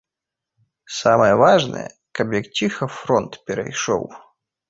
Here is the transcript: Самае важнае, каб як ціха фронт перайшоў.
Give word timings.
Самае 0.99 1.33
важнае, 1.41 1.83
каб 2.19 2.27
як 2.39 2.45
ціха 2.59 2.85
фронт 2.99 3.33
перайшоў. 3.51 4.03